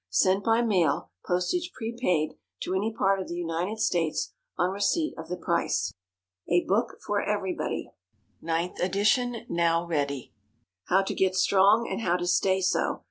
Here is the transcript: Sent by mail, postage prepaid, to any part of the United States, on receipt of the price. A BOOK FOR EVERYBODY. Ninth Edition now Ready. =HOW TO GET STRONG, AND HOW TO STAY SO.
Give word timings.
Sent 0.09 0.43
by 0.43 0.63
mail, 0.63 1.11
postage 1.27 1.71
prepaid, 1.75 2.31
to 2.61 2.73
any 2.73 2.91
part 2.91 3.19
of 3.19 3.27
the 3.27 3.35
United 3.35 3.77
States, 3.79 4.33
on 4.57 4.71
receipt 4.71 5.13
of 5.15 5.29
the 5.29 5.37
price. 5.37 5.93
A 6.49 6.65
BOOK 6.67 6.97
FOR 7.05 7.21
EVERYBODY. 7.21 7.91
Ninth 8.41 8.79
Edition 8.79 9.45
now 9.47 9.85
Ready. 9.85 10.33
=HOW 10.85 11.03
TO 11.03 11.13
GET 11.13 11.35
STRONG, 11.35 11.87
AND 11.87 12.01
HOW 12.01 12.17
TO 12.17 12.25
STAY 12.25 12.61
SO. 12.61 12.99